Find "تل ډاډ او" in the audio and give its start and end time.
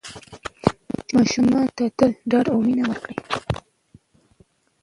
1.97-2.59